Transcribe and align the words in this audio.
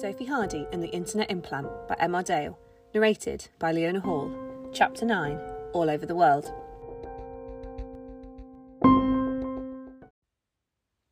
Sophie 0.00 0.24
Hardy 0.24 0.66
and 0.72 0.82
the 0.82 0.88
Internet 0.88 1.30
Implant 1.30 1.68
by 1.86 1.94
Emma 1.98 2.22
Dale. 2.22 2.58
Narrated 2.94 3.48
by 3.58 3.70
Leona 3.70 4.00
Hall. 4.00 4.32
Chapter 4.72 5.04
9 5.04 5.38
All 5.74 5.90
Over 5.90 6.06
the 6.06 6.14
World. 6.14 6.50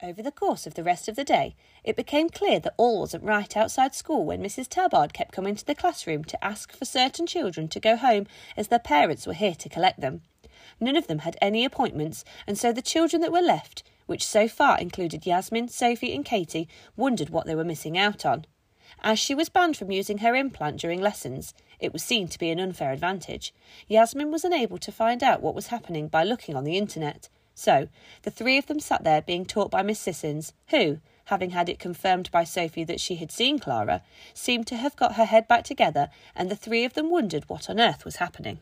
Over 0.02 0.22
the 0.22 0.32
course 0.32 0.66
of 0.66 0.72
the 0.72 0.82
rest 0.82 1.06
of 1.06 1.16
the 1.16 1.24
day, 1.24 1.54
it 1.84 1.96
became 1.96 2.30
clear 2.30 2.58
that 2.60 2.72
all 2.78 3.00
wasn't 3.00 3.24
right 3.24 3.54
outside 3.58 3.94
school 3.94 4.24
when 4.24 4.42
Mrs. 4.42 4.68
Tabard 4.68 5.12
kept 5.12 5.32
coming 5.32 5.54
to 5.54 5.66
the 5.66 5.74
classroom 5.74 6.24
to 6.24 6.42
ask 6.42 6.72
for 6.72 6.86
certain 6.86 7.26
children 7.26 7.68
to 7.68 7.80
go 7.80 7.94
home 7.94 8.26
as 8.56 8.68
their 8.68 8.78
parents 8.78 9.26
were 9.26 9.34
here 9.34 9.54
to 9.56 9.68
collect 9.68 10.00
them. 10.00 10.22
None 10.80 10.96
of 10.96 11.08
them 11.08 11.18
had 11.18 11.36
any 11.42 11.62
appointments, 11.62 12.24
and 12.46 12.56
so 12.56 12.72
the 12.72 12.80
children 12.80 13.20
that 13.20 13.32
were 13.32 13.42
left, 13.42 13.82
which 14.06 14.26
so 14.26 14.48
far 14.48 14.78
included 14.78 15.26
Yasmin, 15.26 15.68
Sophie, 15.68 16.14
and 16.14 16.24
Katie, 16.24 16.68
wondered 16.96 17.28
what 17.28 17.44
they 17.44 17.54
were 17.54 17.64
missing 17.64 17.98
out 17.98 18.24
on. 18.24 18.46
As 19.00 19.18
she 19.18 19.34
was 19.34 19.48
banned 19.48 19.76
from 19.76 19.90
using 19.90 20.18
her 20.18 20.34
implant 20.34 20.80
during 20.80 21.00
lessons, 21.00 21.54
it 21.78 21.92
was 21.92 22.02
seen 22.02 22.28
to 22.28 22.38
be 22.38 22.50
an 22.50 22.58
unfair 22.58 22.92
advantage. 22.92 23.54
Yasmin 23.86 24.30
was 24.32 24.44
unable 24.44 24.78
to 24.78 24.92
find 24.92 25.22
out 25.22 25.40
what 25.40 25.54
was 25.54 25.68
happening 25.68 26.08
by 26.08 26.24
looking 26.24 26.56
on 26.56 26.64
the 26.64 26.76
internet. 26.76 27.28
So, 27.54 27.88
the 28.22 28.30
three 28.30 28.58
of 28.58 28.66
them 28.66 28.80
sat 28.80 29.04
there 29.04 29.22
being 29.22 29.44
taught 29.44 29.70
by 29.70 29.82
Miss 29.82 30.00
Sissons, 30.00 30.52
who, 30.68 31.00
having 31.26 31.50
had 31.50 31.68
it 31.68 31.78
confirmed 31.78 32.30
by 32.30 32.44
Sophie 32.44 32.84
that 32.84 33.00
she 33.00 33.16
had 33.16 33.30
seen 33.30 33.58
Clara, 33.58 34.02
seemed 34.34 34.66
to 34.68 34.76
have 34.76 34.96
got 34.96 35.14
her 35.14 35.24
head 35.24 35.46
back 35.46 35.64
together, 35.64 36.08
and 36.34 36.50
the 36.50 36.56
three 36.56 36.84
of 36.84 36.94
them 36.94 37.10
wondered 37.10 37.48
what 37.48 37.68
on 37.68 37.80
earth 37.80 38.04
was 38.04 38.16
happening. 38.16 38.60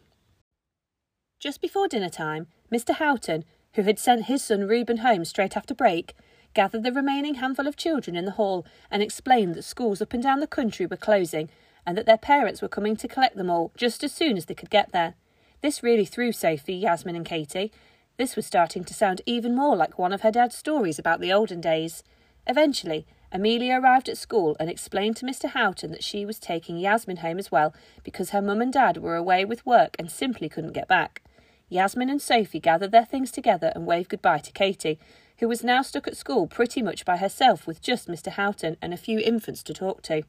Just 1.38 1.60
before 1.60 1.88
dinner 1.88 2.09
time, 2.09 2.46
Mr. 2.73 2.95
Houghton, 2.95 3.45
who 3.74 3.82
had 3.82 3.98
sent 3.98 4.24
his 4.24 4.42
son 4.42 4.66
Reuben 4.66 4.98
home 4.98 5.24
straight 5.24 5.56
after 5.56 5.74
break, 5.74 6.14
gathered 6.56 6.83
the 6.83 6.91
remaining 6.91 7.34
handful 7.34 7.66
of 7.66 7.77
children 7.77 8.16
in 8.16 8.24
the 8.24 8.33
hall 8.33 8.65
and 8.90 9.02
explained 9.02 9.54
that 9.54 9.62
schools 9.62 10.01
up 10.01 10.15
and 10.15 10.23
down 10.23 10.40
the 10.40 10.46
country 10.46 10.87
were 10.87 10.96
closing 10.96 11.51
and 11.87 11.99
that 11.99 12.07
their 12.07 12.16
parents 12.16 12.62
were 12.62 12.68
coming 12.68 12.96
to 12.96 13.07
collect 13.07 13.37
them 13.37 13.51
all 13.51 13.71
just 13.76 14.02
as 14.02 14.10
soon 14.10 14.38
as 14.38 14.46
they 14.46 14.54
could 14.54 14.71
get 14.71 14.90
there. 14.90 15.15
This 15.60 15.82
really 15.82 16.07
threw 16.07 16.32
Sophie, 16.32 16.74
Yasmin, 16.74 17.15
and 17.15 17.27
Katie. 17.27 17.71
This 18.16 18.37
was 18.37 18.46
starting 18.46 18.84
to 18.84 18.95
sound 18.95 19.21
even 19.27 19.54
more 19.54 19.77
like 19.77 19.99
one 19.99 20.15
of 20.15 20.23
her 20.23 20.30
dad's 20.30 20.57
stories 20.57 20.99
about 20.99 21.21
the 21.21 21.30
olden 21.30 21.60
days. 21.60 22.02
Eventually, 22.46 23.07
Amelia 23.30 23.79
arrived 23.79 24.09
at 24.09 24.16
school 24.16 24.57
and 24.59 24.71
explained 24.71 25.16
to 25.18 25.27
Mr. 25.27 25.51
Houghton 25.51 25.90
that 25.90 26.02
she 26.02 26.24
was 26.24 26.38
taking 26.38 26.79
Yasmin 26.79 27.18
home 27.18 27.38
as 27.38 27.52
well 27.52 27.74
because 28.02 28.30
her 28.30 28.40
mum 28.40 28.62
and 28.62 28.73
dad 28.73 28.96
were 28.96 29.16
away 29.16 29.45
with 29.45 29.66
work 29.66 29.95
and 29.99 30.10
simply 30.10 30.49
couldn't 30.49 30.73
get 30.73 30.88
back. 30.88 31.23
Yasmin 31.68 32.09
and 32.09 32.23
Sophie 32.23 32.60
gathered 32.60 32.93
their 32.93 33.04
things 33.04 33.30
together 33.30 33.73
and 33.74 33.87
waved 33.87 34.09
goodbye 34.09 34.38
to 34.38 34.52
Katie, 34.52 34.99
who 35.38 35.48
was 35.48 35.65
now 35.65 35.82
stuck 35.82 36.06
at 36.06 36.16
school 36.16 36.46
pretty 36.46 36.82
much 36.82 37.04
by 37.04 37.16
herself 37.16 37.66
with 37.66 37.82
just 37.82 38.09
Mr. 38.09 38.29
Houghton 38.29 38.76
and 38.80 38.95
a 38.95 38.98
few 38.98 39.18
infants 39.18 39.62
to 39.65 39.74
talk 39.74 40.02
to. 40.02 40.23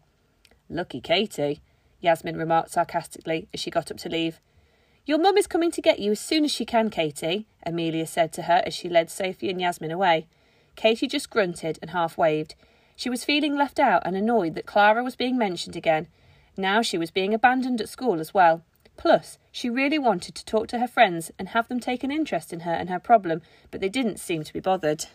Lucky 0.69 0.99
Katie, 0.99 1.61
Yasmin 2.01 2.37
remarked 2.37 2.71
sarcastically 2.71 3.47
as 3.53 3.59
she 3.59 3.71
got 3.71 3.89
up 3.89 3.97
to 3.97 4.09
leave. 4.09 4.39
Your 5.05 5.17
mum 5.17 5.37
is 5.37 5.47
coming 5.47 5.71
to 5.71 5.81
get 5.81 5.99
you 5.99 6.11
as 6.11 6.19
soon 6.19 6.43
as 6.43 6.51
she 6.51 6.65
can, 6.65 6.89
Katie, 6.89 7.47
Amelia 7.65 8.05
said 8.05 8.33
to 8.33 8.43
her 8.43 8.61
as 8.65 8.73
she 8.73 8.89
led 8.89 9.09
Sophie 9.09 9.49
and 9.49 9.61
Yasmin 9.61 9.91
away. 9.91 10.27
Katie 10.75 11.07
just 11.07 11.29
grunted 11.29 11.79
and 11.81 11.91
half 11.91 12.17
waved. 12.17 12.55
She 12.97 13.09
was 13.09 13.23
feeling 13.23 13.55
left 13.55 13.79
out 13.79 14.01
and 14.05 14.17
annoyed 14.17 14.55
that 14.55 14.65
Clara 14.65 15.03
was 15.03 15.15
being 15.15 15.37
mentioned 15.37 15.77
again. 15.77 16.07
Now 16.57 16.81
she 16.81 16.97
was 16.97 17.11
being 17.11 17.33
abandoned 17.33 17.79
at 17.79 17.87
school 17.87 18.19
as 18.19 18.33
well. 18.33 18.63
Plus, 18.97 19.37
she 19.51 19.69
really 19.69 19.99
wanted 19.99 20.35
to 20.35 20.43
talk 20.43 20.67
to 20.67 20.79
her 20.79 20.87
friends 20.87 21.31
and 21.37 21.49
have 21.49 21.67
them 21.67 21.79
take 21.79 22.03
an 22.03 22.11
interest 22.11 22.51
in 22.51 22.61
her 22.61 22.73
and 22.73 22.89
her 22.89 22.99
problem, 22.99 23.41
but 23.71 23.79
they 23.79 23.89
didn't 23.89 24.19
seem 24.19 24.43
to 24.43 24.53
be 24.53 24.59
bothered. 24.59 25.05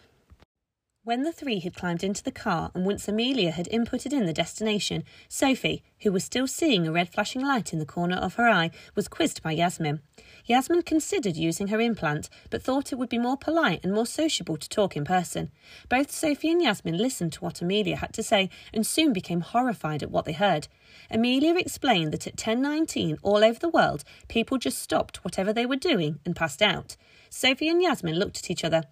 When 1.05 1.25
the 1.25 1.33
three 1.33 1.59
had 1.59 1.75
climbed 1.75 2.05
into 2.05 2.23
the 2.23 2.31
car 2.31 2.71
and 2.77 2.87
once 2.87 3.09
Amelia 3.09 3.51
had 3.51 3.69
inputted 3.71 4.13
in 4.13 4.25
the 4.25 4.33
destination, 4.33 5.03
Sophie, 5.29 5.83
who 6.03 6.13
was 6.13 6.23
still 6.23 6.47
seeing 6.47 6.87
a 6.87 6.93
red 6.93 7.09
flashing 7.09 7.43
light 7.45 7.73
in 7.73 7.81
the 7.81 7.85
corner 7.85 8.15
of 8.15 8.35
her 8.35 8.49
eye, 8.49 8.71
was 8.95 9.09
quizzed 9.09 9.43
by 9.43 9.51
Yasmin. 9.51 10.01
Yasmin 10.45 10.83
considered 10.83 11.35
using 11.35 11.67
her 11.67 11.81
implant, 11.81 12.31
but 12.51 12.63
thought 12.63 12.93
it 12.93 12.99
would 12.99 13.09
be 13.09 13.19
more 13.19 13.37
polite 13.37 13.81
and 13.83 13.93
more 13.93 14.07
sociable 14.07 14.57
to 14.57 14.69
talk 14.69 14.97
in 14.97 15.05
person. 15.05 15.51
Both 15.89 16.13
Sophie 16.13 16.53
and 16.53 16.63
Yasmin 16.63 16.97
listened 16.97 17.33
to 17.33 17.41
what 17.41 17.61
Amelia 17.61 17.97
had 17.97 18.13
to 18.13 18.23
say 18.23 18.49
and 18.73 18.87
soon 18.87 19.13
became 19.13 19.41
horrified 19.41 20.05
at 20.05 20.11
what 20.13 20.25
they 20.25 20.33
heard. 20.33 20.69
Amelia 21.11 21.57
explained 21.57 22.13
that 22.13 22.29
at 22.29 22.35
1019 22.35 23.19
all 23.25 23.43
over 23.43 23.59
the 23.59 23.69
world, 23.69 24.05
people 24.29 24.57
just 24.57 24.79
stopped 24.79 25.25
whatever 25.25 25.53
they 25.53 25.67
were 25.67 25.75
doing 25.75 26.21
and 26.25 26.37
passed 26.37 26.63
out. 26.63 26.95
Sophie 27.29 27.69
and 27.69 27.83
Yasmin 27.83 28.21
looked 28.21 28.39
at 28.39 28.53
each 28.53 28.63
other. 28.63 28.85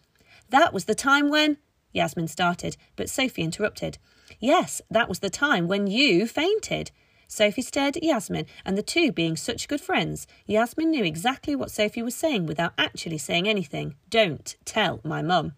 That 0.48 0.72
was 0.72 0.86
the 0.86 0.96
time 0.96 1.28
when 1.28 1.58
Yasmin 1.92 2.28
started, 2.28 2.76
but 2.96 3.10
Sophie 3.10 3.42
interrupted. 3.42 3.98
Yes, 4.38 4.80
that 4.90 5.08
was 5.08 5.18
the 5.18 5.30
time 5.30 5.68
when 5.68 5.86
you 5.86 6.26
fainted. 6.26 6.90
Sophie 7.26 7.62
stared 7.62 7.96
at 7.96 8.02
Yasmin, 8.02 8.46
and 8.64 8.76
the 8.76 8.82
two 8.82 9.12
being 9.12 9.36
such 9.36 9.68
good 9.68 9.80
friends, 9.80 10.26
Yasmin 10.46 10.90
knew 10.90 11.04
exactly 11.04 11.54
what 11.54 11.70
Sophie 11.70 12.02
was 12.02 12.14
saying 12.14 12.46
without 12.46 12.72
actually 12.76 13.18
saying 13.18 13.48
anything. 13.48 13.94
Don't 14.08 14.56
tell 14.64 15.00
my 15.04 15.22
mum. 15.22 15.52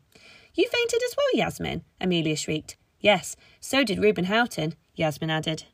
You 0.55 0.69
fainted 0.69 1.01
as 1.03 1.17
well, 1.17 1.45
Yasmin? 1.45 1.83
Amelia 2.01 2.37
shrieked. 2.37 2.77
Yes, 3.01 3.37
so 3.59 3.85
did 3.85 3.99
Reuben 3.99 4.27
Houghton, 4.27 4.75
Yasmin 4.95 5.31
added. 5.31 5.65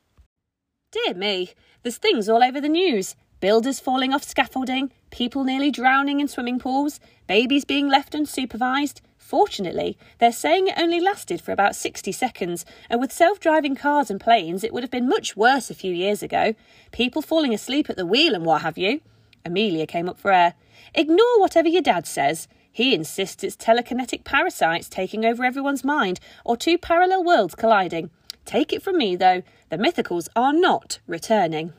Dear 0.91 1.13
me, 1.13 1.51
there's 1.83 1.97
things 1.97 2.29
all 2.29 2.43
over 2.43 2.61
the 2.61 2.69
news. 2.69 3.15
Builders 3.41 3.79
falling 3.79 4.13
off 4.13 4.23
scaffolding, 4.23 4.91
people 5.11 5.43
nearly 5.43 5.69
drowning 5.69 6.19
in 6.19 6.27
swimming 6.27 6.59
pools, 6.59 6.99
babies 7.27 7.65
being 7.65 7.87
left 7.87 8.13
unsupervised. 8.13 9.01
Fortunately, 9.29 9.95
they're 10.17 10.31
saying 10.31 10.69
it 10.69 10.73
only 10.75 10.99
lasted 10.99 11.39
for 11.39 11.51
about 11.51 11.75
60 11.75 12.11
seconds, 12.11 12.65
and 12.89 12.99
with 12.99 13.11
self 13.11 13.39
driving 13.39 13.75
cars 13.75 14.09
and 14.09 14.19
planes, 14.19 14.63
it 14.63 14.73
would 14.73 14.81
have 14.81 14.89
been 14.89 15.07
much 15.07 15.37
worse 15.37 15.69
a 15.69 15.75
few 15.75 15.93
years 15.93 16.23
ago. 16.23 16.55
People 16.91 17.21
falling 17.21 17.53
asleep 17.53 17.91
at 17.91 17.95
the 17.95 18.07
wheel 18.07 18.33
and 18.33 18.43
what 18.43 18.63
have 18.63 18.75
you. 18.75 19.01
Amelia 19.45 19.85
came 19.85 20.09
up 20.09 20.17
for 20.17 20.31
air. 20.31 20.55
Ignore 20.95 21.39
whatever 21.39 21.67
your 21.67 21.83
dad 21.83 22.07
says. 22.07 22.47
He 22.71 22.95
insists 22.95 23.43
it's 23.43 23.55
telekinetic 23.55 24.23
parasites 24.23 24.89
taking 24.89 25.23
over 25.23 25.43
everyone's 25.43 25.83
mind, 25.83 26.19
or 26.43 26.57
two 26.57 26.79
parallel 26.79 27.23
worlds 27.23 27.53
colliding. 27.53 28.09
Take 28.45 28.73
it 28.73 28.81
from 28.81 28.97
me, 28.97 29.15
though, 29.15 29.43
the 29.69 29.77
mythicals 29.77 30.27
are 30.35 30.53
not 30.53 30.97
returning. 31.05 31.73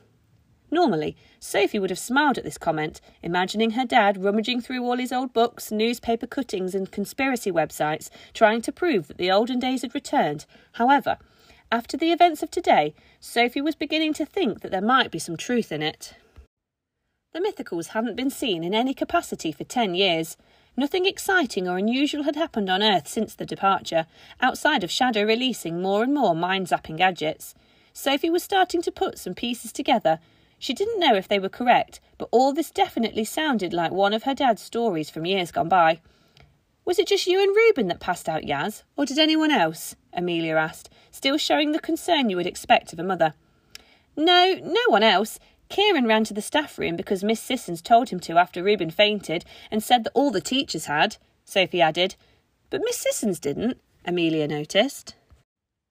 Normally, 0.70 1.16
Sophie 1.40 1.78
would 1.78 1.90
have 1.90 1.98
smiled 1.98 2.38
at 2.38 2.44
this 2.44 2.58
comment, 2.58 3.00
imagining 3.22 3.72
her 3.72 3.84
dad 3.84 4.22
rummaging 4.22 4.60
through 4.60 4.84
all 4.84 4.96
his 4.96 5.12
old 5.12 5.32
books, 5.32 5.72
newspaper 5.72 6.26
cuttings, 6.26 6.74
and 6.74 6.90
conspiracy 6.90 7.50
websites, 7.50 8.08
trying 8.32 8.62
to 8.62 8.72
prove 8.72 9.08
that 9.08 9.18
the 9.18 9.30
olden 9.30 9.58
days 9.58 9.82
had 9.82 9.94
returned. 9.94 10.46
However, 10.72 11.18
after 11.72 11.96
the 11.96 12.12
events 12.12 12.42
of 12.42 12.50
today, 12.50 12.94
Sophie 13.18 13.60
was 13.60 13.74
beginning 13.74 14.12
to 14.14 14.24
think 14.24 14.60
that 14.60 14.70
there 14.70 14.80
might 14.80 15.10
be 15.10 15.18
some 15.18 15.36
truth 15.36 15.72
in 15.72 15.82
it. 15.82 16.14
The 17.32 17.40
mythicals 17.40 17.88
hadn't 17.88 18.16
been 18.16 18.30
seen 18.30 18.64
in 18.64 18.74
any 18.74 18.94
capacity 18.94 19.52
for 19.52 19.64
ten 19.64 19.94
years. 19.94 20.36
Nothing 20.76 21.06
exciting 21.06 21.68
or 21.68 21.78
unusual 21.78 22.24
had 22.24 22.36
happened 22.36 22.70
on 22.70 22.82
Earth 22.82 23.06
since 23.06 23.34
the 23.34 23.46
departure, 23.46 24.06
outside 24.40 24.82
of 24.82 24.90
Shadow 24.90 25.24
releasing 25.24 25.82
more 25.82 26.02
and 26.02 26.14
more 26.14 26.34
mind 26.34 26.68
zapping 26.68 26.96
gadgets. 26.96 27.54
Sophie 27.92 28.30
was 28.30 28.42
starting 28.42 28.82
to 28.82 28.92
put 28.92 29.18
some 29.18 29.34
pieces 29.34 29.72
together 29.72 30.20
she 30.60 30.74
didn't 30.74 31.00
know 31.00 31.16
if 31.16 31.26
they 31.26 31.38
were 31.38 31.48
correct, 31.48 32.00
but 32.18 32.28
all 32.30 32.52
this 32.52 32.70
definitely 32.70 33.24
sounded 33.24 33.72
like 33.72 33.90
one 33.90 34.12
of 34.12 34.24
her 34.24 34.34
dad's 34.34 34.60
stories 34.60 35.08
from 35.08 35.24
years 35.24 35.50
gone 35.50 35.70
by. 35.70 36.02
Was 36.84 36.98
it 36.98 37.08
just 37.08 37.26
you 37.26 37.42
and 37.42 37.56
Reuben 37.56 37.88
that 37.88 37.98
passed 37.98 38.28
out, 38.28 38.42
Yaz, 38.42 38.82
or 38.94 39.06
did 39.06 39.18
anyone 39.18 39.50
else? 39.50 39.96
Amelia 40.12 40.56
asked, 40.56 40.90
still 41.10 41.38
showing 41.38 41.72
the 41.72 41.78
concern 41.78 42.28
you 42.28 42.36
would 42.36 42.46
expect 42.46 42.92
of 42.92 42.98
a 42.98 43.02
mother. 43.02 43.32
No, 44.14 44.60
no 44.62 44.82
one 44.88 45.02
else. 45.02 45.38
Kieran 45.70 46.06
ran 46.06 46.24
to 46.24 46.34
the 46.34 46.42
staff 46.42 46.78
room 46.78 46.94
because 46.94 47.24
Miss 47.24 47.40
Sissons 47.40 47.80
told 47.80 48.10
him 48.10 48.20
to 48.20 48.36
after 48.36 48.62
Reuben 48.62 48.90
fainted 48.90 49.46
and 49.70 49.82
said 49.82 50.04
that 50.04 50.12
all 50.14 50.30
the 50.30 50.42
teachers 50.42 50.84
had, 50.84 51.16
Sophie 51.46 51.80
added. 51.80 52.16
But 52.68 52.82
Miss 52.84 52.98
Sissons 52.98 53.40
didn't, 53.40 53.80
Amelia 54.04 54.46
noticed. 54.46 55.14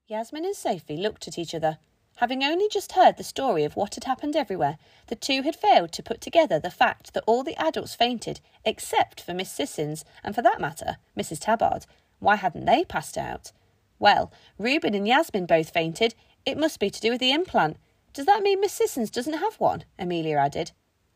Yasmin 0.06 0.46
and 0.46 0.56
Sophie 0.56 0.98
looked 0.98 1.28
at 1.28 1.40
each 1.40 1.56
other. 1.56 1.80
Having 2.20 2.44
only 2.44 2.68
just 2.68 2.92
heard 2.92 3.16
the 3.16 3.24
story 3.24 3.64
of 3.64 3.78
what 3.78 3.96
had 3.96 4.04
happened 4.04 4.36
everywhere, 4.36 4.78
the 5.08 5.16
two 5.16 5.44
had 5.44 5.56
failed 5.56 5.94
to 5.94 6.04
put 6.04 6.20
together 6.20 6.60
the 6.60 6.70
fact 6.70 7.14
that 7.14 7.24
all 7.26 7.44
the 7.46 7.56
adults 7.56 7.96
fainted, 7.96 8.42
except 8.66 9.22
for 9.22 9.34
Miss 9.34 9.50
Sissons, 9.50 10.04
and 10.22 10.36
for 10.36 10.42
that 10.42 10.60
matter, 10.60 10.98
Mrs. 11.18 11.40
Tabard. 11.40 11.86
Why 12.20 12.36
hadn't 12.36 12.66
they 12.66 12.84
passed 12.84 13.18
out? 13.18 13.54
Well, 14.00 14.34
Reuben 14.58 14.96
and 14.96 15.08
Yasmin 15.08 15.46
both 15.46 15.70
fainted. 15.70 16.14
It 16.46 16.58
must 16.58 16.78
be 16.78 16.90
to 16.90 17.00
do 17.00 17.12
with 17.12 17.22
the 17.22 17.32
implant. 17.32 17.78
Does 18.12 18.26
that 18.26 18.44
mean 18.44 18.60
Miss 18.60 18.74
Sissons 18.74 19.10
doesn't 19.10 19.40
have 19.40 19.56
one? 19.56 19.86
Amelia 19.98 20.36
added. 20.36 20.72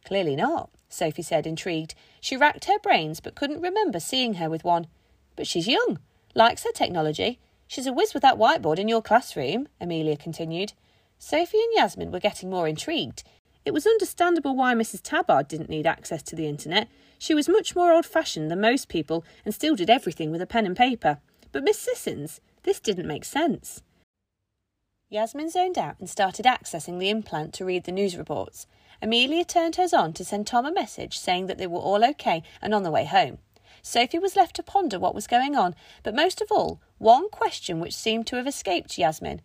Clearly 0.05 0.37
not, 0.37 0.69
Sophie 0.87 1.21
said, 1.21 1.45
intrigued. 1.45 1.95
She 2.21 2.37
racked 2.37 2.63
her 2.65 2.79
brains 2.79 3.19
but 3.19 3.35
couldn't 3.35 3.59
remember 3.59 3.99
seeing 3.99 4.35
her 4.35 4.49
with 4.49 4.63
one. 4.63 4.87
But 5.35 5.47
she's 5.47 5.67
young, 5.67 5.99
likes 6.33 6.63
her 6.63 6.71
technology. 6.71 7.39
She's 7.67 7.87
a 7.87 7.91
whiz 7.91 8.13
with 8.13 8.23
that 8.23 8.37
whiteboard 8.37 8.79
in 8.79 8.87
your 8.87 9.01
classroom, 9.01 9.67
Amelia 9.81 10.15
continued. 10.15 10.71
Sophie 11.25 11.57
and 11.57 11.71
Yasmin 11.73 12.11
were 12.11 12.19
getting 12.19 12.49
more 12.49 12.67
intrigued. 12.67 13.23
It 13.63 13.73
was 13.73 13.87
understandable 13.87 14.57
why 14.57 14.73
Mrs. 14.73 15.01
Tabard 15.01 15.47
didn't 15.47 15.69
need 15.69 15.87
access 15.87 16.21
to 16.23 16.35
the 16.35 16.49
internet. 16.49 16.89
She 17.17 17.33
was 17.33 17.47
much 17.47 17.77
more 17.77 17.93
old 17.93 18.05
fashioned 18.05 18.51
than 18.51 18.59
most 18.59 18.89
people 18.89 19.23
and 19.45 19.55
still 19.55 19.77
did 19.77 19.89
everything 19.89 20.31
with 20.31 20.41
a 20.41 20.45
pen 20.45 20.65
and 20.65 20.75
paper. 20.75 21.19
But 21.53 21.63
Miss 21.63 21.79
Sissons, 21.79 22.41
this 22.63 22.81
didn't 22.81 23.07
make 23.07 23.23
sense. 23.23 23.81
Yasmin 25.07 25.49
zoned 25.49 25.77
out 25.77 25.95
and 25.97 26.09
started 26.09 26.45
accessing 26.45 26.99
the 26.99 27.09
implant 27.09 27.53
to 27.53 27.63
read 27.63 27.85
the 27.85 27.93
news 27.93 28.17
reports. 28.17 28.67
Amelia 29.01 29.45
turned 29.45 29.77
hers 29.77 29.93
on 29.93 30.11
to 30.13 30.25
send 30.25 30.45
Tom 30.45 30.65
a 30.65 30.73
message 30.73 31.17
saying 31.17 31.47
that 31.47 31.57
they 31.57 31.67
were 31.67 31.79
all 31.79 32.03
okay 32.03 32.43
and 32.61 32.73
on 32.73 32.83
the 32.83 32.91
way 32.91 33.05
home. 33.05 33.37
Sophie 33.81 34.19
was 34.19 34.35
left 34.35 34.57
to 34.57 34.63
ponder 34.63 34.99
what 34.99 35.15
was 35.15 35.27
going 35.27 35.55
on, 35.55 35.73
but 36.03 36.13
most 36.13 36.41
of 36.41 36.51
all, 36.51 36.81
one 36.97 37.29
question 37.29 37.79
which 37.79 37.95
seemed 37.95 38.27
to 38.27 38.35
have 38.35 38.45
escaped 38.45 38.97
Yasmin. 38.97 39.39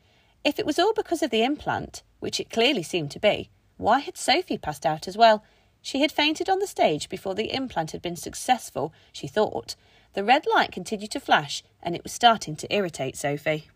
If 0.45 0.59
it 0.59 0.67
was 0.67 0.79
all 0.79 0.93
because 0.95 1.23
of 1.23 1.31
the 1.31 1.43
implant, 1.43 2.03
which 2.21 2.41
it 2.41 2.51
clearly 2.51 2.83
seemed 2.83 3.11
to 3.13 3.21
be, 3.21 3.51
why 3.77 4.01
had 4.01 4.17
Sophie 4.17 4.59
passed 4.59 4.87
out 4.87 5.09
as 5.09 5.17
well? 5.17 5.45
She 5.83 6.01
had 6.01 6.13
fainted 6.13 6.49
on 6.49 6.59
the 6.59 6.67
stage 6.67 7.09
before 7.09 7.35
the 7.35 7.53
implant 7.53 7.93
had 7.93 8.03
been 8.03 8.17
successful, 8.17 8.93
she 9.13 9.27
thought. 9.27 9.75
The 10.15 10.25
red 10.25 10.47
light 10.53 10.73
continued 10.73 11.11
to 11.13 11.21
flash, 11.21 11.63
and 11.83 11.95
it 11.95 12.03
was 12.03 12.13
starting 12.13 12.57
to 12.57 12.75
irritate 12.75 13.17
Sophie. 13.17 13.69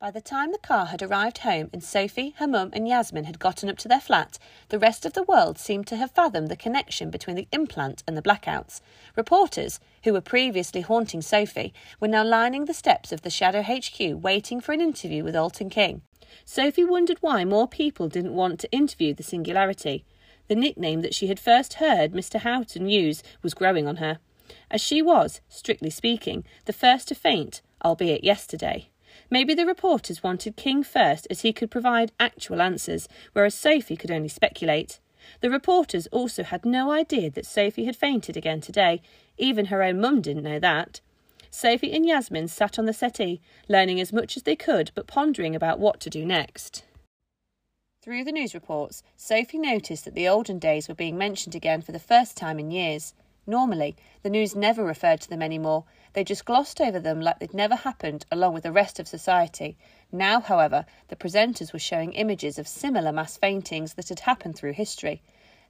By 0.00 0.12
the 0.12 0.20
time 0.20 0.52
the 0.52 0.58
car 0.58 0.86
had 0.86 1.02
arrived 1.02 1.38
home 1.38 1.70
and 1.72 1.82
Sophie, 1.82 2.32
her 2.36 2.46
mum, 2.46 2.70
and 2.72 2.86
Yasmin 2.86 3.24
had 3.24 3.40
gotten 3.40 3.68
up 3.68 3.78
to 3.78 3.88
their 3.88 4.00
flat, 4.00 4.38
the 4.68 4.78
rest 4.78 5.04
of 5.04 5.14
the 5.14 5.24
world 5.24 5.58
seemed 5.58 5.88
to 5.88 5.96
have 5.96 6.12
fathomed 6.12 6.46
the 6.46 6.56
connection 6.56 7.10
between 7.10 7.34
the 7.34 7.48
implant 7.50 8.04
and 8.06 8.16
the 8.16 8.22
blackouts. 8.22 8.80
Reporters, 9.16 9.80
who 10.04 10.12
were 10.12 10.20
previously 10.20 10.82
haunting 10.82 11.20
Sophie, 11.20 11.74
were 11.98 12.06
now 12.06 12.22
lining 12.22 12.66
the 12.66 12.74
steps 12.74 13.10
of 13.10 13.22
the 13.22 13.28
Shadow 13.28 13.60
HQ 13.60 14.22
waiting 14.22 14.60
for 14.60 14.70
an 14.70 14.80
interview 14.80 15.24
with 15.24 15.34
Alton 15.34 15.68
King. 15.68 16.02
Sophie 16.44 16.84
wondered 16.84 17.18
why 17.20 17.44
more 17.44 17.66
people 17.66 18.06
didn't 18.08 18.36
want 18.36 18.60
to 18.60 18.70
interview 18.70 19.12
the 19.12 19.24
Singularity. 19.24 20.04
The 20.46 20.54
nickname 20.54 21.02
that 21.02 21.14
she 21.14 21.26
had 21.26 21.40
first 21.40 21.74
heard 21.74 22.12
Mr. 22.12 22.38
Houghton 22.38 22.88
use 22.88 23.24
was 23.42 23.52
growing 23.52 23.88
on 23.88 23.96
her, 23.96 24.20
as 24.70 24.80
she 24.80 25.02
was, 25.02 25.40
strictly 25.48 25.90
speaking, 25.90 26.44
the 26.66 26.72
first 26.72 27.08
to 27.08 27.16
faint, 27.16 27.62
albeit 27.84 28.22
yesterday. 28.22 28.90
Maybe 29.30 29.54
the 29.54 29.66
reporters 29.66 30.22
wanted 30.22 30.56
King 30.56 30.82
first 30.82 31.26
as 31.30 31.42
he 31.42 31.52
could 31.52 31.70
provide 31.70 32.12
actual 32.18 32.60
answers, 32.62 33.08
whereas 33.32 33.54
Sophie 33.54 33.96
could 33.96 34.10
only 34.10 34.28
speculate. 34.28 35.00
The 35.40 35.50
reporters 35.50 36.06
also 36.08 36.42
had 36.42 36.64
no 36.64 36.90
idea 36.90 37.30
that 37.30 37.46
Sophie 37.46 37.84
had 37.84 37.96
fainted 37.96 38.36
again 38.36 38.60
today. 38.60 39.02
Even 39.36 39.66
her 39.66 39.82
own 39.82 40.00
mum 40.00 40.20
didn't 40.20 40.44
know 40.44 40.58
that. 40.58 41.00
Sophie 41.50 41.92
and 41.92 42.06
Yasmin 42.06 42.48
sat 42.48 42.78
on 42.78 42.84
the 42.84 42.92
settee, 42.92 43.40
learning 43.68 44.00
as 44.00 44.12
much 44.12 44.36
as 44.36 44.42
they 44.42 44.56
could 44.56 44.90
but 44.94 45.06
pondering 45.06 45.54
about 45.54 45.78
what 45.78 46.00
to 46.00 46.10
do 46.10 46.24
next. 46.24 46.84
Through 48.02 48.24
the 48.24 48.32
news 48.32 48.54
reports, 48.54 49.02
Sophie 49.16 49.58
noticed 49.58 50.04
that 50.04 50.14
the 50.14 50.28
olden 50.28 50.58
days 50.58 50.88
were 50.88 50.94
being 50.94 51.18
mentioned 51.18 51.54
again 51.54 51.82
for 51.82 51.92
the 51.92 51.98
first 51.98 52.36
time 52.36 52.58
in 52.58 52.70
years. 52.70 53.12
Normally, 53.46 53.96
the 54.22 54.30
news 54.30 54.54
never 54.54 54.84
referred 54.84 55.20
to 55.22 55.28
them 55.28 55.42
anymore. 55.42 55.84
They 56.14 56.24
just 56.24 56.44
glossed 56.44 56.80
over 56.80 56.98
them 56.98 57.20
like 57.20 57.38
they'd 57.38 57.52
never 57.52 57.76
happened, 57.76 58.24
along 58.30 58.54
with 58.54 58.62
the 58.62 58.72
rest 58.72 58.98
of 58.98 59.06
society. 59.06 59.76
Now, 60.10 60.40
however, 60.40 60.86
the 61.08 61.16
presenters 61.16 61.72
were 61.72 61.78
showing 61.78 62.12
images 62.14 62.58
of 62.58 62.66
similar 62.66 63.12
mass 63.12 63.36
faintings 63.36 63.94
that 63.94 64.08
had 64.08 64.20
happened 64.20 64.56
through 64.56 64.72
history. 64.72 65.20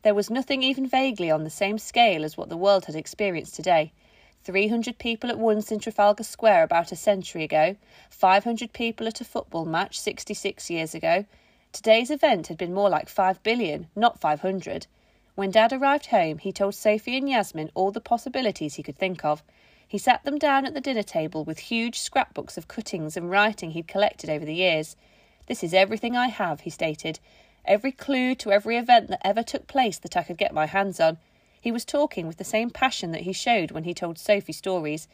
There 0.03 0.15
was 0.15 0.31
nothing 0.31 0.63
even 0.63 0.87
vaguely 0.87 1.29
on 1.29 1.43
the 1.43 1.51
same 1.51 1.77
scale 1.79 2.25
as 2.25 2.37
what 2.37 2.49
the 2.49 2.57
world 2.57 2.85
had 2.85 2.95
experienced 2.95 3.57
today. 3.57 3.93
300 4.45 4.99
people 4.99 5.29
at 5.29 5.39
once 5.39 5.73
in 5.73 5.81
Trafalgar 5.81 6.23
Square 6.23 6.63
about 6.63 6.93
a 6.93 6.97
century 6.97 7.43
ago, 7.43 7.75
500 8.09 8.73
people 8.73 9.09
at 9.09 9.21
a 9.21 9.25
football 9.25 9.65
match 9.65 9.99
66 9.99 10.71
years 10.71 10.95
ago. 10.95 11.25
Today's 11.73 12.11
event 12.11 12.47
had 12.47 12.57
been 12.57 12.73
more 12.73 12.89
like 12.89 13.09
5 13.09 13.43
billion, 13.43 13.89
not 13.97 14.21
500. 14.21 14.87
When 15.35 15.51
Dad 15.51 15.73
arrived 15.73 16.07
home, 16.07 16.39
he 16.39 16.53
told 16.53 16.75
Sophie 16.75 17.17
and 17.17 17.29
Yasmin 17.29 17.71
all 17.75 17.91
the 17.91 18.01
possibilities 18.01 18.77
he 18.77 18.83
could 18.83 18.97
think 18.97 19.25
of. 19.25 19.43
He 19.89 19.97
sat 19.97 20.23
them 20.25 20.39
down 20.39 20.67
at 20.67 20.75
the 20.75 20.83
dinner 20.83 21.03
table 21.03 21.45
with 21.45 21.59
huge 21.59 21.99
scrapbooks 21.99 22.59
of 22.59 22.69
cuttings 22.69 23.17
and 23.17 23.31
writing 23.31 23.71
he'd 23.71 23.89
collected 23.89 24.29
over 24.29 24.45
the 24.45 24.55
years. 24.55 24.97
This 25.47 25.65
is 25.65 25.73
everything 25.73 26.15
I 26.15 26.29
have, 26.29 26.61
he 26.61 26.71
stated. 26.71 27.19
Every 27.65 27.91
clue 27.91 28.35
to 28.35 28.53
every 28.53 28.77
event 28.77 29.09
that 29.09 29.27
ever 29.27 29.43
took 29.43 29.67
place 29.67 29.99
that 29.99 30.15
I 30.15 30.23
could 30.25 30.37
get 30.37 30.53
my 30.53 30.67
hands 30.67 31.01
on. 31.01 31.17
He 31.59 31.73
was 31.73 31.87
talking 31.87 32.27
with 32.27 32.37
the 32.37 32.45
same 32.45 32.69
passion 32.69 33.13
that 33.13 33.23
he 33.23 33.33
showed 33.33 33.71
when 33.71 33.85
he 33.85 33.95
told 33.95 34.19
Sophie 34.19 34.53
stories. 34.53 35.09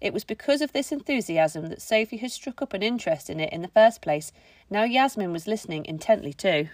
It 0.00 0.12
was 0.12 0.22
because 0.22 0.62
of 0.62 0.72
this 0.72 0.92
enthusiasm 0.92 1.68
that 1.68 1.82
Sophie 1.82 2.18
had 2.18 2.30
struck 2.30 2.62
up 2.62 2.72
an 2.72 2.84
interest 2.84 3.30
in 3.30 3.40
it 3.40 3.52
in 3.52 3.62
the 3.62 3.68
first 3.68 4.00
place. 4.00 4.32
Now 4.70 4.84
Yasmin 4.84 5.32
was 5.32 5.48
listening 5.48 5.84
intently 5.84 6.32
too. 6.32 6.68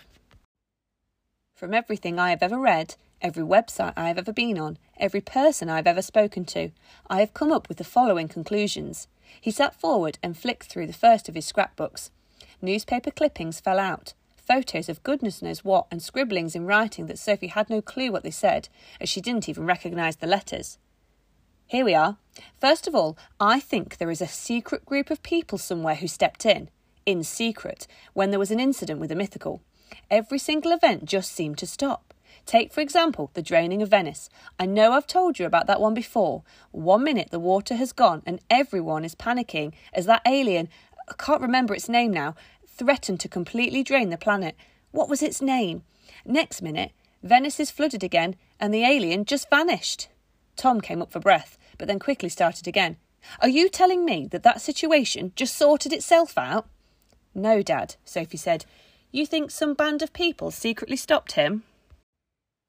From 1.54 1.72
everything 1.72 2.18
I 2.18 2.28
have 2.30 2.42
ever 2.42 2.58
read, 2.58 2.96
every 3.22 3.42
website 3.42 3.92
I 3.96 4.08
have 4.08 4.18
ever 4.18 4.32
been 4.32 4.58
on, 4.58 4.78
every 4.98 5.20
person 5.20 5.68
I 5.68 5.76
have 5.76 5.86
ever 5.86 6.02
spoken 6.02 6.44
to, 6.46 6.70
I 7.08 7.20
have 7.20 7.34
come 7.34 7.52
up 7.52 7.68
with 7.68 7.78
the 7.78 7.84
following 7.84 8.28
conclusions. 8.28 9.08
He 9.40 9.50
sat 9.50 9.78
forward 9.78 10.18
and 10.22 10.36
flicked 10.36 10.66
through 10.66 10.86
the 10.86 10.92
first 10.92 11.28
of 11.28 11.34
his 11.34 11.46
scrapbooks. 11.46 12.10
Newspaper 12.62 13.10
clippings 13.10 13.60
fell 13.60 13.78
out, 13.78 14.14
photos 14.46 14.88
of 14.88 15.02
goodness 15.02 15.42
knows 15.42 15.64
what, 15.64 15.86
and 15.90 16.02
scribblings 16.02 16.54
in 16.54 16.66
writing 16.66 17.06
that 17.06 17.18
Sophie 17.18 17.48
had 17.48 17.68
no 17.68 17.82
clue 17.82 18.12
what 18.12 18.22
they 18.22 18.30
said, 18.30 18.68
as 19.00 19.08
she 19.08 19.20
didn't 19.20 19.48
even 19.48 19.66
recognise 19.66 20.16
the 20.16 20.26
letters. 20.26 20.78
Here 21.66 21.84
we 21.84 21.94
are. 21.94 22.16
First 22.60 22.86
of 22.86 22.94
all, 22.94 23.18
I 23.40 23.58
think 23.58 23.96
there 23.96 24.10
is 24.10 24.20
a 24.20 24.28
secret 24.28 24.86
group 24.86 25.10
of 25.10 25.22
people 25.22 25.58
somewhere 25.58 25.96
who 25.96 26.06
stepped 26.06 26.46
in, 26.46 26.70
in 27.04 27.24
secret, 27.24 27.86
when 28.12 28.30
there 28.30 28.38
was 28.38 28.52
an 28.52 28.60
incident 28.60 29.00
with 29.00 29.10
the 29.10 29.16
mythical. 29.16 29.62
Every 30.10 30.38
single 30.38 30.72
event 30.72 31.04
just 31.04 31.32
seemed 31.32 31.58
to 31.58 31.66
stop. 31.66 32.05
Take, 32.44 32.72
for 32.72 32.80
example, 32.80 33.30
the 33.34 33.42
draining 33.42 33.82
of 33.82 33.88
Venice. 33.88 34.28
I 34.58 34.66
know 34.66 34.92
I've 34.92 35.06
told 35.06 35.38
you 35.38 35.46
about 35.46 35.66
that 35.66 35.80
one 35.80 35.94
before. 35.94 36.42
One 36.70 37.04
minute 37.04 37.30
the 37.30 37.40
water 37.40 37.74
has 37.76 37.92
gone 37.92 38.22
and 38.26 38.40
everyone 38.50 39.04
is 39.04 39.14
panicking 39.14 39.72
as 39.92 40.06
that 40.06 40.22
alien, 40.26 40.68
I 41.08 41.14
can't 41.14 41.40
remember 41.40 41.74
its 41.74 41.88
name 41.88 42.12
now, 42.12 42.34
threatened 42.66 43.20
to 43.20 43.28
completely 43.28 43.82
drain 43.82 44.10
the 44.10 44.18
planet. 44.18 44.56
What 44.90 45.08
was 45.08 45.22
its 45.22 45.40
name? 45.40 45.82
Next 46.24 46.62
minute, 46.62 46.92
Venice 47.22 47.58
is 47.58 47.70
flooded 47.70 48.04
again 48.04 48.36
and 48.60 48.72
the 48.72 48.84
alien 48.84 49.24
just 49.24 49.50
vanished. 49.50 50.08
Tom 50.56 50.80
came 50.80 51.02
up 51.02 51.10
for 51.10 51.20
breath, 51.20 51.58
but 51.78 51.88
then 51.88 51.98
quickly 51.98 52.28
started 52.28 52.66
again. 52.66 52.96
Are 53.40 53.48
you 53.48 53.68
telling 53.68 54.04
me 54.04 54.26
that 54.30 54.42
that 54.42 54.60
situation 54.60 55.32
just 55.36 55.56
sorted 55.56 55.92
itself 55.92 56.38
out? 56.38 56.68
No, 57.34 57.62
Dad, 57.62 57.96
Sophie 58.04 58.36
said. 58.36 58.64
You 59.12 59.26
think 59.26 59.50
some 59.50 59.74
band 59.74 60.02
of 60.02 60.12
people 60.12 60.50
secretly 60.50 60.96
stopped 60.96 61.32
him? 61.32 61.64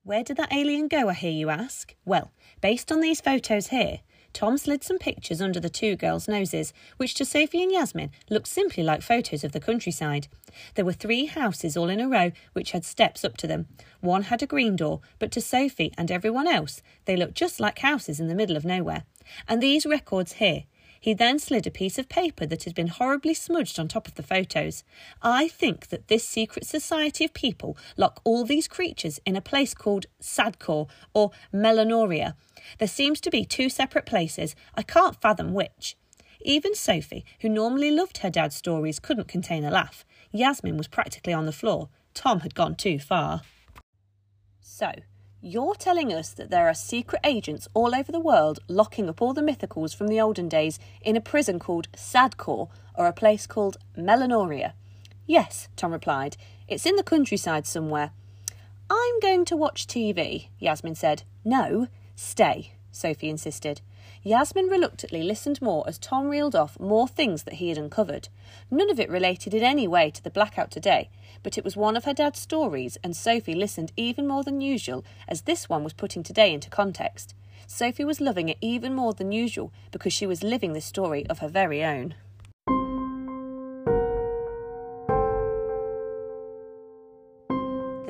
Where 0.07 0.23
did 0.23 0.37
that 0.37 0.53
alien 0.53 0.87
go, 0.87 1.09
I 1.09 1.13
hear 1.13 1.31
you 1.31 1.49
ask? 1.49 1.93
Well, 2.05 2.31
based 2.61 2.93
on 2.93 3.01
these 3.01 3.19
photos 3.19 3.67
here, 3.67 3.99
Tom 4.31 4.57
slid 4.57 4.81
some 4.81 4.99
pictures 4.99 5.41
under 5.41 5.59
the 5.59 5.69
two 5.69 5.97
girls' 5.97 6.29
noses, 6.29 6.71
which 6.95 7.13
to 7.15 7.25
Sophie 7.25 7.61
and 7.61 7.73
Yasmin 7.73 8.11
looked 8.29 8.47
simply 8.47 8.83
like 8.83 9.01
photos 9.01 9.43
of 9.43 9.51
the 9.51 9.59
countryside. 9.59 10.29
There 10.75 10.85
were 10.85 10.93
three 10.93 11.25
houses 11.25 11.75
all 11.75 11.89
in 11.89 11.99
a 11.99 12.07
row 12.07 12.31
which 12.53 12.71
had 12.71 12.85
steps 12.85 13.25
up 13.25 13.35
to 13.35 13.47
them. 13.47 13.67
One 13.99 14.23
had 14.23 14.41
a 14.41 14.47
green 14.47 14.77
door, 14.77 15.01
but 15.19 15.29
to 15.33 15.41
Sophie 15.41 15.91
and 15.97 16.09
everyone 16.09 16.47
else, 16.47 16.81
they 17.03 17.17
looked 17.17 17.35
just 17.35 17.59
like 17.59 17.79
houses 17.79 18.21
in 18.21 18.29
the 18.29 18.35
middle 18.35 18.55
of 18.55 18.63
nowhere. 18.63 19.03
And 19.45 19.61
these 19.61 19.85
records 19.85 20.33
here, 20.33 20.63
he 20.99 21.13
then 21.13 21.39
slid 21.39 21.67
a 21.67 21.71
piece 21.71 21.97
of 21.97 22.09
paper 22.09 22.45
that 22.45 22.63
had 22.63 22.75
been 22.75 22.87
horribly 22.87 23.33
smudged 23.33 23.79
on 23.79 23.87
top 23.87 24.07
of 24.07 24.15
the 24.15 24.23
photos. 24.23 24.83
I 25.21 25.47
think 25.47 25.87
that 25.87 26.07
this 26.07 26.27
secret 26.27 26.65
society 26.65 27.25
of 27.25 27.33
people 27.33 27.77
lock 27.95 28.21
all 28.23 28.45
these 28.45 28.67
creatures 28.67 29.19
in 29.25 29.35
a 29.35 29.41
place 29.41 29.73
called 29.73 30.05
Sadkor 30.21 30.87
or 31.13 31.31
Melanoria. 31.53 32.33
There 32.79 32.87
seems 32.87 33.21
to 33.21 33.29
be 33.29 33.45
two 33.45 33.69
separate 33.69 34.05
places. 34.05 34.55
I 34.75 34.83
can't 34.83 35.19
fathom 35.21 35.53
which. 35.53 35.95
Even 36.41 36.75
Sophie, 36.75 37.25
who 37.41 37.49
normally 37.49 37.91
loved 37.91 38.19
her 38.19 38.29
dad's 38.29 38.55
stories, 38.55 38.99
couldn't 38.99 39.27
contain 39.27 39.63
a 39.63 39.71
laugh. 39.71 40.05
Yasmin 40.31 40.77
was 40.77 40.87
practically 40.87 41.33
on 41.33 41.45
the 41.45 41.51
floor. 41.51 41.89
Tom 42.13 42.41
had 42.41 42.55
gone 42.55 42.75
too 42.75 42.99
far. 42.99 43.41
So, 44.59 44.91
you're 45.41 45.75
telling 45.75 46.13
us 46.13 46.31
that 46.31 46.49
there 46.49 46.67
are 46.67 46.73
secret 46.73 47.21
agents 47.23 47.67
all 47.73 47.95
over 47.95 48.11
the 48.11 48.19
world 48.19 48.59
locking 48.67 49.07
up 49.09 49.21
all 49.21 49.33
the 49.33 49.41
mythicals 49.41 49.95
from 49.95 50.07
the 50.07 50.19
olden 50.19 50.49
days 50.49 50.79
in 51.01 51.15
a 51.15 51.21
prison 51.21 51.59
called 51.59 51.91
Sadkor 51.93 52.69
or 52.95 53.07
a 53.07 53.13
place 53.13 53.45
called 53.45 53.77
Melanoria? 53.97 54.73
Yes, 55.25 55.67
Tom 55.75 55.91
replied. 55.91 56.37
It's 56.67 56.85
in 56.85 56.95
the 56.95 57.03
countryside 57.03 57.67
somewhere. 57.67 58.11
I'm 58.89 59.19
going 59.19 59.45
to 59.45 59.57
watch 59.57 59.87
TV, 59.87 60.47
Yasmin 60.59 60.95
said. 60.95 61.23
No, 61.43 61.87
stay, 62.15 62.73
Sophie 62.91 63.29
insisted. 63.29 63.81
Yasmin 64.27 64.67
reluctantly 64.67 65.23
listened 65.23 65.61
more 65.61 65.85
as 65.87 65.97
Tom 65.97 66.27
reeled 66.27 66.53
off 66.53 66.77
more 66.81 67.07
things 67.07 67.43
that 67.43 67.53
he 67.53 67.69
had 67.69 67.77
uncovered. 67.77 68.27
None 68.69 68.89
of 68.89 68.99
it 68.99 69.09
related 69.09 69.53
in 69.53 69.63
any 69.63 69.87
way 69.87 70.11
to 70.11 70.21
the 70.21 70.29
blackout 70.29 70.69
today, 70.69 71.09
but 71.43 71.57
it 71.57 71.63
was 71.63 71.77
one 71.77 71.95
of 71.95 72.03
her 72.03 72.13
dad's 72.13 72.37
stories, 72.37 72.97
and 73.01 73.15
Sophie 73.15 73.55
listened 73.55 73.93
even 73.95 74.27
more 74.27 74.43
than 74.43 74.59
usual 74.59 75.05
as 75.29 75.43
this 75.43 75.69
one 75.69 75.81
was 75.81 75.93
putting 75.93 76.23
today 76.23 76.53
into 76.53 76.69
context. 76.69 77.35
Sophie 77.67 78.03
was 78.03 78.19
loving 78.19 78.49
it 78.49 78.57
even 78.59 78.93
more 78.93 79.13
than 79.13 79.31
usual 79.31 79.71
because 79.91 80.11
she 80.11 80.27
was 80.27 80.43
living 80.43 80.73
this 80.73 80.83
story 80.83 81.25
of 81.27 81.39
her 81.39 81.47
very 81.47 81.81
own. 81.81 82.13